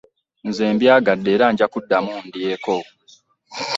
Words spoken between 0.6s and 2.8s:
mbyagadde era nja kuddamu ndyeko.